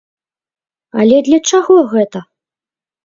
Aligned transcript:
Але 1.03 1.17
для 1.29 1.39
чаго 1.53 1.75
гэта? 1.95 2.19